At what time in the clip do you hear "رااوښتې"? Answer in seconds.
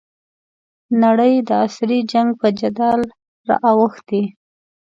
3.49-4.23